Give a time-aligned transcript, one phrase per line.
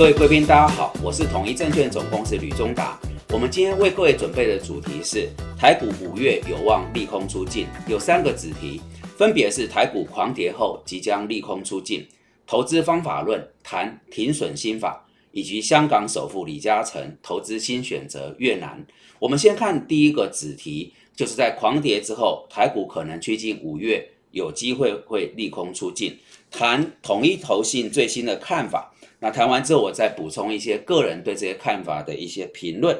[0.00, 2.98] 各位贵宾，大家好，我是统一证券总公司吕中达。
[3.28, 5.28] 我们今天为各位准备的主题是
[5.58, 8.80] 台股五月有望利空出尽，有三个子题，
[9.18, 12.08] 分别是台股狂跌后即将利空出尽、
[12.46, 18.82] 投资方法论、谈停损心法，以及香港首富李嘉诚投资新选择越南。
[19.18, 26.18] 我们先看第一个子题，就是在狂跌之后，台股可能趋近五月有机会会利空出尽，
[26.50, 28.90] 谈统一投信最新的看法。
[29.20, 32.98] 那谈完之后，我再补充一些个人对这些看法的一些评论。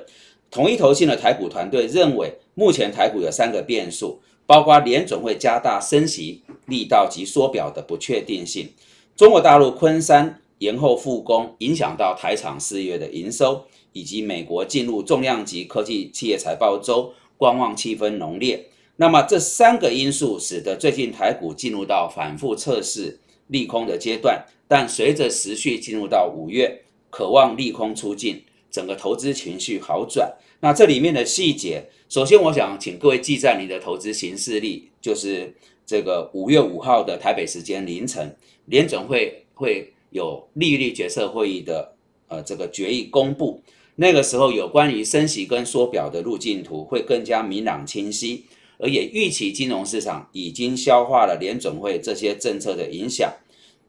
[0.51, 8.69] 统一投信的台股团队认为，目前台股有三个变数，包括联准会加大升息力道及缩表的不确定性，
[9.17, 18.67] 中国大陆昆山延后复工，影响到台厂四月的营收，以及美国进入重量级科技企业财报周，观望气氛浓烈。
[18.97, 24.45] 那么这三个因素使得最近台股进入到反复测试利空的阶段。
[24.71, 28.41] 但随着时序进入到五月，渴望利空出尽，
[28.71, 30.33] 整个投资情绪好转。
[30.61, 35.53] 那这里面的细节，首先我想请各位记在你的投资行事历，就是
[35.85, 41.93] 这个五月五号的台北时间凌晨，联总会会有利率决策会议的
[42.29, 43.61] 呃这个决议公布。
[43.97, 48.45] 那个时候有关于升息跟缩表的路径图会更加明朗清晰，
[48.79, 53.33] 而也预期金融市场已经消化了联总会这些政策的影响。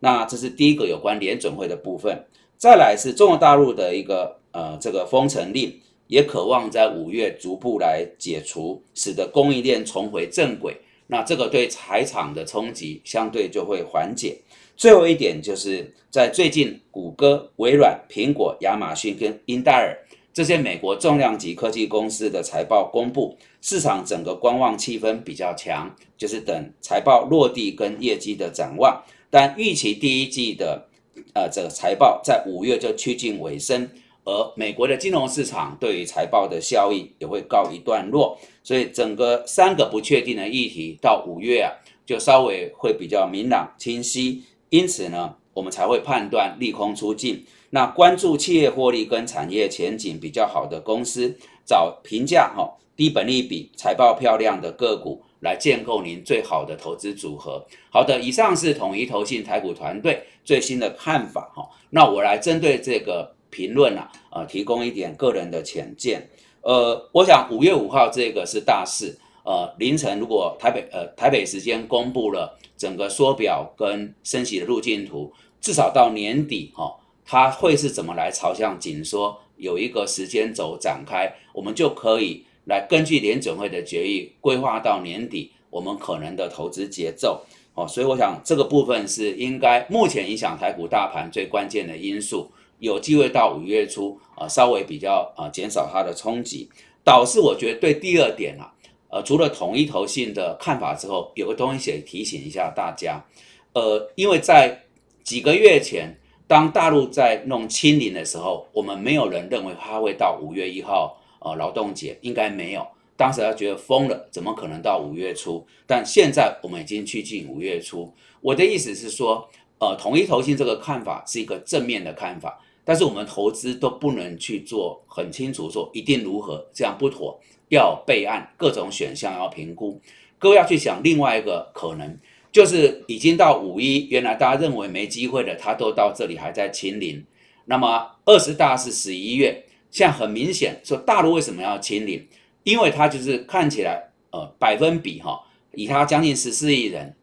[0.03, 2.25] 那这是第一个有关联准会的部分，
[2.57, 10.75] 再来是中国大陆的一个呃这个封城令，也渴望在五月逐步来解除，使得供应链重回正轨。
[11.05, 14.37] 那这个对财厂的冲击相对就会缓解。
[14.75, 19.95] 最后一点就是在最近，谷歌、微软、苹果、亚马逊跟英戴尔
[20.33, 29.03] 这些美国重量级科技公司的财报公布，市场整个观望气氛比较强，就是等财报落地跟业绩的展望。
[29.31, 30.85] 但预期第一季的，
[31.33, 33.89] 呃，这个财报在五月就趋近尾声，
[34.25, 41.71] 而美国的金融市场对于财报的效益也会告一段落，所以整个三个不确定的议题到五月啊，
[42.05, 47.45] 就稍微会比较明朗清晰，因此呢，我们才会判断利空出尽。
[47.69, 55.23] 那关注企业获利跟产业前景比较好的公司，找评价哈低本利比、财报漂亮的个股。
[55.41, 57.63] 来建构您最好的投资组合。
[57.89, 61.69] 好的，以上是统一投信台股团队最新的看法哈。
[61.89, 66.29] 那我来针对这个评论啊，呃，提供一点个人的浅见。
[66.61, 69.17] 呃，我想五月五号这个是大事。
[69.43, 82.45] 呃，凌晨如果台北呃台北时间公布了整个缩表跟升息的路径图，至少到年底哈，它会是怎么来朝向紧缩，有一个时间轴展开，我们就可以。
[82.65, 96.69] 来根据联准会的决议规划到年底我们可能的投资节奏哦，所以我想这个部分是应该目前影响台股大盘最关键的因素，有机会到五月初啊稍微比较啊减少它的冲击。
[97.03, 98.71] 导致我觉得对第二点啊，
[99.09, 103.25] 呃除了统一投信的看法之后，有个东西也提醒一下大家，
[103.73, 104.83] 呃因为在
[105.23, 106.15] 几个月前
[106.47, 111.17] 当大陆在弄清零的时候，我们没有人认为它会到五月一号。
[111.43, 112.87] 呃，劳动节应该没有，
[113.17, 115.65] 当时他觉得疯了，怎么可能到五月初？
[115.87, 118.13] 但现在我们已经趋近五月初。
[118.41, 129.99] 我的意思是说，呃，统一投信这个看法是一个正面的看法，但是我们投资都不能去做很清楚说一定如何，这样不妥，要备案，各种选项要评估。
[130.37, 132.19] 各位要去想另外一个可能，
[132.51, 137.25] 就是已经到五一，原来大家认为没机会的，他都到这里还在清零。
[137.65, 139.65] 那么二十大是十一月。
[139.91, 142.25] 现在很明显，说大陆为什么要清零？
[142.63, 145.41] 因为它就是看起来，呃，百分比哈，
[145.73, 147.13] 以它将近十四亿人，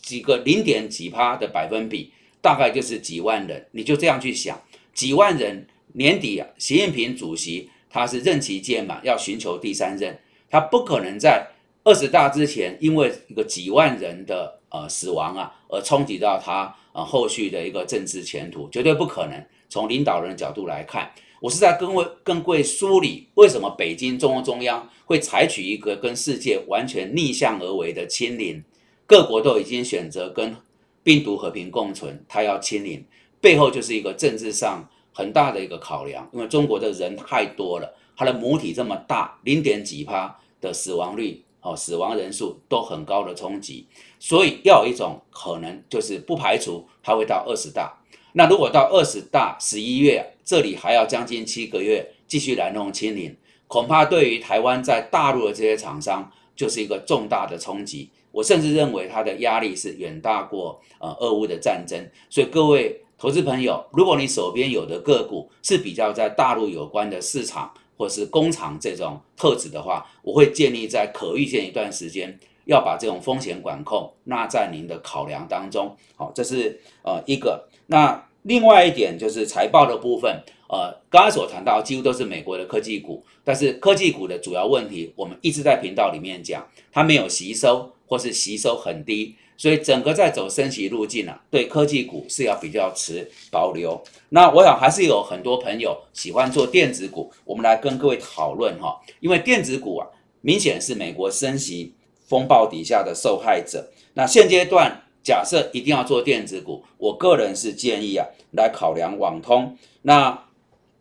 [0.00, 3.66] 几个零点几趴的百分比，大概就是几万人。
[3.72, 4.58] 你就这样去想，
[4.94, 11.46] 几万人年底啊，习近平主席他是任期届满，要寻求第三任，他不可能在
[11.84, 19.44] 二十大之前，因为一个几万人的呃死亡啊，而冲击到他呃后续的一个政治前途，绝对不可能。
[19.68, 21.10] 从领导人的角度来看。
[21.40, 28.64] 我是在跟位跟各位梳理，为什么北京中共中央会采取一个跟世界完全逆向而为的清零？
[29.06, 30.56] 各国都已经选择跟
[31.04, 33.04] 病毒和平共存，它要清零，
[33.40, 36.28] 背后就是一个政治上很大的一个考量。
[36.32, 43.86] 因为中国的人太多了，它的母体这么大，零点几趴的死亡率哦，死亡人数都很高的冲击，
[44.18, 47.96] 所以要有一种可能，就是不排除它会到二十大。
[48.38, 53.36] 那如果到二十大十一月，这里还要将近七个月继续来弄清零，
[53.66, 58.08] 恐怕对于台湾在大陆的这些厂商就是一个重大的冲击。
[58.30, 61.98] 我甚至认为它的压力是远大过呃俄乌的战争。
[62.30, 75.96] 所以各位投资朋友，如果你手边有的个股是比较在大陆有关的市场或是工厂这种特质的话，我会建议在可预见一段时间要把这种风险管控纳在您的考量当中。
[76.14, 77.64] 好，这是呃一个。
[77.90, 80.42] 那另外一点就是财报的部分。
[80.70, 94.02] 呃，刚刚所谈到几乎都是美国的科技股，但是科技股的主要问题，我们一直在频道里面讲，它没有吸收或是吸收很低，所以整个在走升息路径啊，对科技股是要比较持保留。
[94.30, 100.06] 那我想还是有很多朋友喜欢做电子股，我们来跟各位讨论哈，因为电子股啊，
[100.40, 101.92] 明显是美国升息
[102.26, 103.90] 风暴底下的受害者。
[104.14, 110.44] 那现阶段假设一定要做电子股，我个人是建议啊，来考量网通那。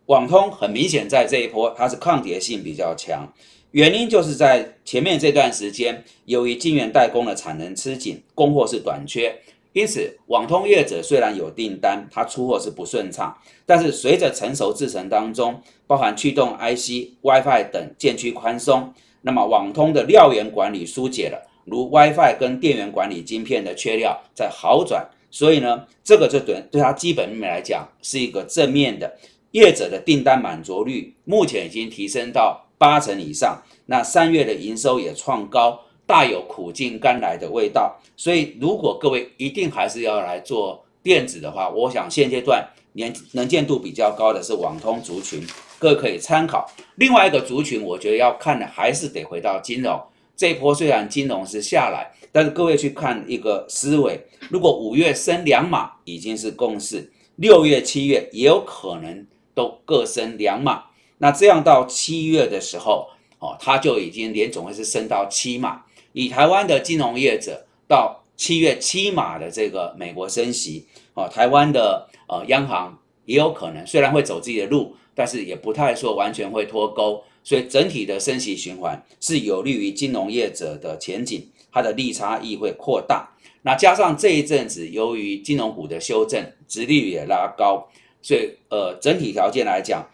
[0.08, 3.28] 网通很明显，在这一波它是抗跌性比较强，
[3.72, 9.36] 原因就是在前面这段时间，由于晶圆代工的产能吃紧，供货是短缺，
[9.74, 18.94] 因此网通业者虽然有订单，它出货是不顺畅，但是随着成熟制程当中，包含驱动 IC、WiFi 等渐趋宽松，
[19.24, 29.18] 那么网通的料源管理疏解了，如 WiFi 跟电源管理晶片的缺料在好转，所以呢，这个就对对它基本面来讲是一个正面的。
[29.52, 37.98] 业者的订单满足率目前已经提升到八成以上，那三月的营收也创高，大有苦尽甘来的味道。
[38.16, 45.42] 所以，如果各位一定还是要来做电子的话，我想现阶段年能见度比较高的是网通族群，
[45.80, 46.70] 各位可以参考。
[46.96, 50.00] 另外一个族群，我觉得要看的还是得回到金融。
[50.38, 59.28] 这一波虽然金融是下来，但是各位去看一个思维，如果五月升两码已经是共识，六月、七月也有可能。
[59.58, 60.84] 都各升两码，
[61.18, 63.08] 那这样到七月的时候，
[63.40, 65.82] 哦，它就已经连总会是升到七码。
[66.14, 70.86] 以台湾的金融业者到七月七码的这个美国升息，
[71.16, 77.24] 哦，台湾的呃央行也有可能，虽然会走自己的路，但是也不太说完全会脱钩。
[77.48, 83.26] 所以整体的升息循环是有利于金融业者的前景，它的利差异会扩大。
[83.62, 87.88] 那加上这一阵子由于金融股的修正，殖利率也拉高。
[88.22, 90.06] 所以，呃，整体条件来讲，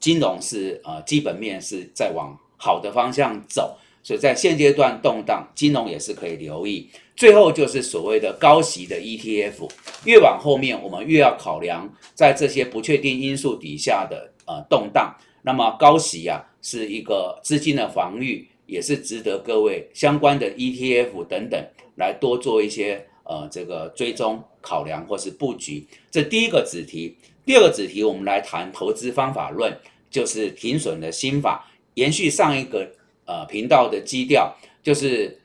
[0.00, 6.90] 金融是呃基本面是在往好的方向走，所以在现阶段动荡，金融也是可以留意。
[7.14, 9.70] 最后就是所谓的高息的 ETF，
[10.06, 15.14] 越往后面我们越要考量在这些不确定因素底下的呃动荡。
[15.42, 21.64] 那么高息啊是一个资金的防御，也是值得各位相关的 ETF 等等
[21.96, 25.86] 来多做一些呃这个追踪考量或是布局。
[26.10, 27.16] 这第一个子题。
[27.46, 29.76] 第二个子题，我们来谈投资方法论，
[30.08, 31.68] 就是停损的心法。
[31.94, 32.88] 延续上一个
[33.24, 35.40] 呃频道的基调，就是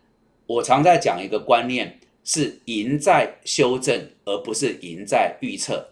[0.46, 5.90] 我常在讲一个观念，是赢在修正，而不是赢在预测。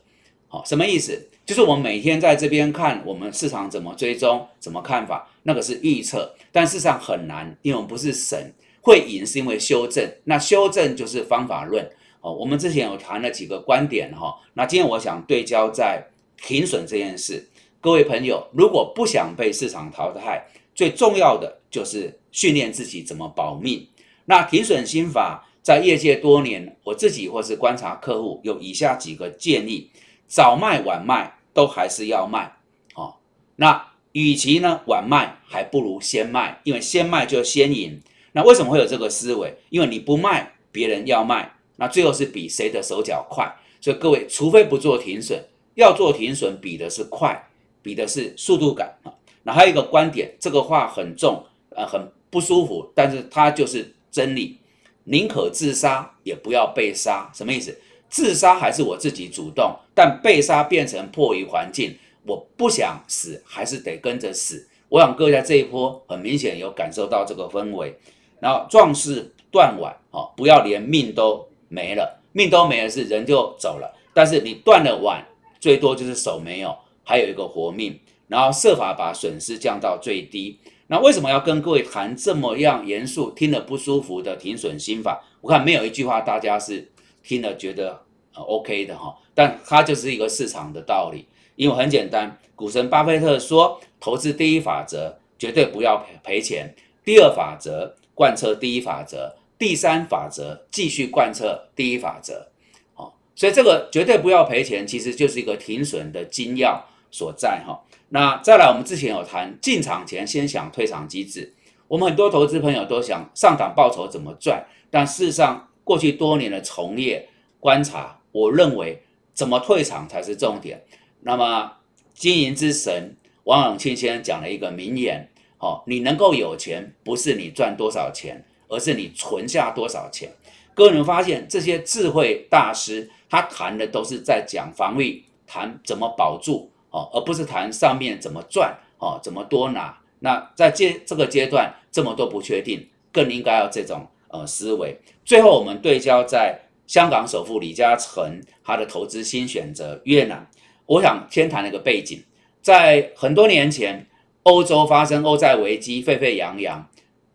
[0.50, 1.30] 好，什么意思？
[1.46, 10.10] 就是我们每天在这边看我们市场怎么追踪，怎么看法，那个是预测，但事实上很难，因为我们不是神，会赢是因为修正。
[10.24, 11.90] 那修正就是方法论。
[12.22, 16.02] 哦，我们之前有谈了几个观点哈，那今天我想对焦在
[16.38, 17.46] 停损这件事。
[17.82, 23.86] 各位朋友，如果不想被市场淘汰，最重要的就是训练自己怎么保命。
[24.24, 29.90] 那停损心法在业界多年，我自己或是观察客户有以下几个建议：
[30.28, 32.58] 早卖晚卖都还是要卖。
[32.96, 33.16] 哦，
[33.56, 38.02] 那与其呢晚卖，还不如先卖，因为先卖就先赢。
[38.34, 39.56] 那为什么会有这个思维？
[39.70, 41.56] 因为你不卖，别人要卖。
[41.78, 45.44] 那最后是比谁的手脚快，所以各位，除非不做停损，
[45.76, 47.50] 要做停损，比的是快，
[47.82, 49.14] 比的是速度感啊。
[49.42, 51.44] 那还有一个观点，这个话很重，
[51.76, 54.60] 呃，很不舒服，但是它就是真理，
[55.06, 57.32] 宁可自杀也不要被杀。
[57.34, 57.78] 什么意思？
[58.14, 64.68] 自杀还是我自己主动，但被杀变成迫于环境，我不想死，还是得跟着死。
[64.90, 67.98] 我想各位在这一波很明显有感受到这个氛围。
[68.40, 71.50] 然后壮士断腕，哦，不要连命都。
[71.70, 73.92] 没了，命都没了，是人就走了。
[74.14, 75.26] 但是你断了腕，
[75.60, 78.00] 最多就是手没有，还有一个活命。
[78.28, 80.60] 然后设法把损失降到最低。
[80.86, 85.24] 那为什么要跟各位谈这么样严肃、听了不舒服的停损心法？
[85.42, 86.92] 我看没有一句话大家是
[87.24, 88.02] 听了觉得
[88.36, 89.18] 呃 OK 的哈。
[89.34, 91.26] 但它就是一个市场的道理，
[91.56, 99.36] 因为很简单，股神巴菲特说，投资第一法则绝对不要赔赔钱，第二法则贯彻第一法则。
[99.56, 102.50] 第三法则继续贯彻第一法则，
[102.96, 107.82] 好，所以这个绝对不要赔钱，其实就是一个停损的精要所在哈。
[108.10, 111.54] 那再来，我们之前有谈进场前先想退场机制，
[111.88, 117.28] 我们很多投资朋友都想上档报酬怎么赚，但事实上过去多年的从业
[117.60, 119.02] 观察，我认为
[119.34, 120.84] 怎么退场才是重点。
[121.22, 121.74] 那么
[122.14, 130.32] 经营之神王永庆先生讲了一个名言：哦，你能够有钱，不是你赚多少钱，而是你存下多少钱。
[130.74, 139.98] 各位你们发现这些智慧大师，他谈的都是在讲防御，谈怎么保住哦，而不是谈上面怎么赚哦，怎么多拿。
[140.20, 145.00] 那在阶这个阶段这么多不确定，更应该要这种呃思维。
[145.24, 150.50] 最后我们对焦在香港首富李嘉诚他的投资新选择越南，
[150.86, 152.22] 我想先谈一个背景，
[152.62, 154.06] 在很多年前，
[154.44, 156.90] 欧洲发生欧债危机，沸沸扬扬，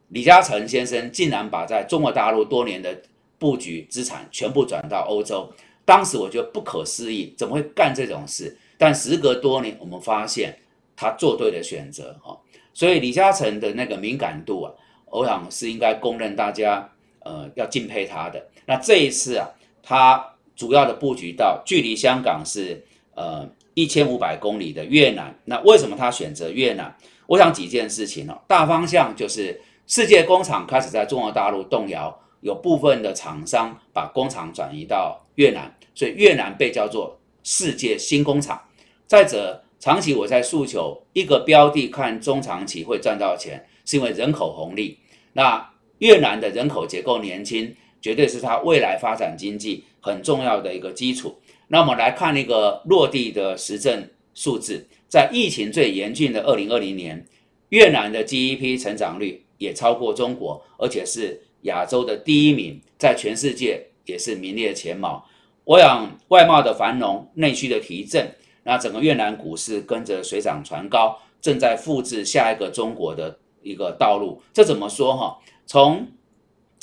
[0.09, 3.01] 李嘉诚先生竟然把在中国大陆多年的
[3.39, 5.51] 布局资产全部转到欧洲，
[5.85, 8.59] 当时我觉得不可思议，怎么会干这种事？
[8.77, 10.59] 但时隔多年，我们发现
[10.95, 12.39] 他做对了选择哈。
[12.75, 14.73] 所以李嘉诚的那个敏感度啊，
[15.11, 18.47] 我想是应该公认大家呃要敬佩他的。
[18.67, 19.49] 那这一次啊，
[19.83, 22.85] 他主要的布局到距离香港是
[23.15, 25.35] 呃一千五百公里的越南。
[25.45, 26.97] 那为什么他选择越南？
[27.27, 32.19] 我想几件事情哦，大方向就是世界工厂开始在中国大陆动摇。
[32.41, 38.63] 有部分的厂商把工厂转移到越南，所以越南被叫做世界新工厂。
[39.09, 44.99] 再者，长期我在诉求一个标的看中长期会赚到钱，是因为人口红利。
[45.33, 51.39] 那越南的人口结构年轻，绝对是它未来发展经济很重要的一个基础。
[51.69, 57.27] 那我们来看一个落地的实证数字，在疫情最严峻的二零二零年，
[57.71, 61.45] 越南的 GDP 成长率也超过中国，而且是。
[61.63, 65.27] 亚洲的第一名，在全世界也是名列前茅。
[65.65, 74.43] 我想外贸的繁荣，内需的提振，那整个越南股市跟着水涨船高，正在复制下一个中国的一个道路。
[74.53, 75.39] 这怎么说哈？
[75.67, 76.09] 从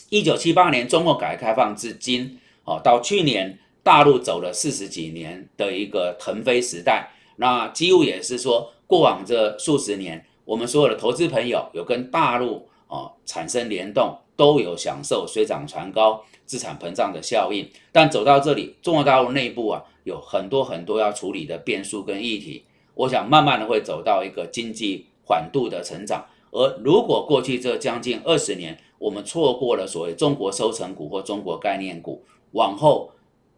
[0.09, 14.17] 一九七八年中国改革开放至今，哦，到去年大陆走了四十几年的一个腾飞时代，那几乎也是说，过往这数十年，我们所有的投资朋友有跟大陆哦产生联动。
[14.37, 22.65] 都有享受水涨船高、资产膨胀的效应，但走到这里，中国大陆内部啊有很多很多要处理的变数跟议题。
[22.95, 26.25] 我想慢慢的会走到一个经济缓度的成长。
[26.51, 33.11] 而如果过去这将近二十年，我们错过了所谓中国收成股或中国概念股，往后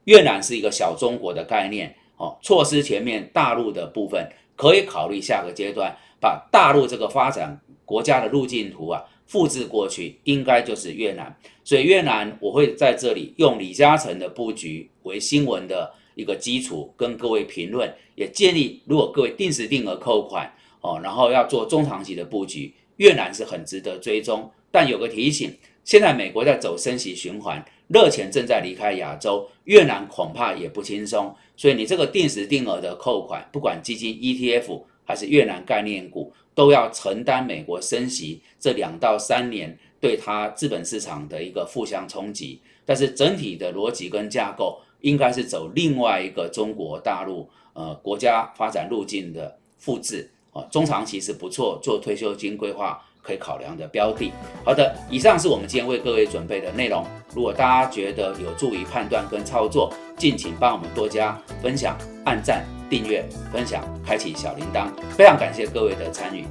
[0.05, 9.03] 越南是一个小中国的概念哦，错失前面大陆的部分，可以考虑下个阶段把大陆这个发展国家的路径图啊。
[9.27, 20.49] 复制过去应该就是越南，所以越南我会在这里用李嘉诚的布局为新闻的一个基础，跟各位评论，也建议如果各位定时定额扣款
[20.81, 24.51] 哦，然后要做中长期的布局，越南是很值得追踪。
[24.71, 36.33] 但有个提醒，现在美国在走升息循环，热钱正在离开亚洲，越南恐怕也不轻松，所以你这个定时定额的扣款，不管基金 ETF 还是越南概念股。
[36.57, 50.31] 都要承担美国升息这两到三年对它资本市场的一个负向冲击，但是整体的逻辑跟架构应该是走另外一个中国大陆呃国家发展路径的复制
[50.71, 54.31] 中长期是不错做退休金规划可以考量的标的。
[54.63, 57.05] 好的，以上是我们今天为各位准备的内容。
[57.33, 62.65] 如果大家觉得有助于判断跟操作，敬请帮我们多加分享、按赞。
[62.89, 63.21] 订阅、
[63.51, 66.45] 分享、开启小铃铛，非常感谢各位的参与。